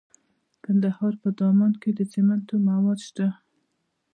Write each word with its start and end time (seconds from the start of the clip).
د 0.09 0.53
کندهار 0.65 1.13
په 1.23 1.29
دامان 1.39 1.73
کې 1.81 1.89
د 1.97 1.99
سمنټو 2.13 2.55
مواد 2.67 2.99
شته. 3.07 3.27